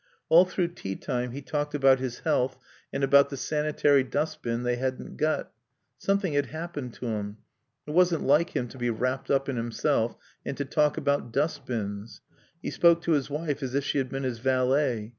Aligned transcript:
All 0.29 0.45
through 0.45 0.69
tea 0.69 0.95
time 0.95 1.31
he 1.31 1.43
talked 1.43 1.75
about 1.75 1.99
his 1.99 2.21
health 2.21 2.57
and 2.91 3.03
about 3.03 3.29
the 3.29 3.37
sanitary 3.37 4.03
dustbin 4.03 4.63
they 4.63 4.77
hadn't 4.77 5.15
got. 5.15 5.51
Something 5.99 6.33
had 6.33 6.47
happened 6.47 6.95
to 6.95 7.05
him. 7.05 7.37
It 7.85 7.91
wasn't 7.91 8.23
like 8.25 8.55
him 8.55 8.67
to 8.69 8.79
be 8.79 8.89
wrapped 8.89 9.29
up 9.29 9.47
in 9.47 9.57
himself 9.57 10.15
and 10.43 10.57
to 10.57 10.65
talk 10.65 10.97
about 10.97 11.31
dustbins. 11.31 12.21
He 12.63 12.71
spoke 12.71 13.03
to 13.03 13.11
his 13.11 13.29
wife 13.29 13.61
as 13.61 13.75
if 13.75 13.83
she 13.83 13.99
had 13.99 14.09
been 14.09 14.23
his 14.23 14.39
valet. 14.39 15.09